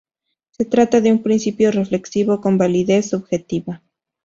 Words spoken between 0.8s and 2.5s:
de un principio reflexivo,